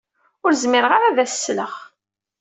Ur 0.45 0.51
zmireɣ 0.63 0.91
ara 0.93 1.07
ad 1.07 1.17
as-sleɣ. 1.25 1.73